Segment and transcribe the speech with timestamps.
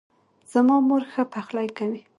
[0.51, 2.01] زما مور ښه پخلۍ کوي